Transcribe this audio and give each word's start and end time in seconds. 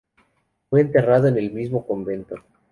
Fue 0.71 0.81
enterrado 0.81 1.27
en 1.27 1.37
el 1.37 1.51
mismo 1.51 1.85
convento. 1.85 2.37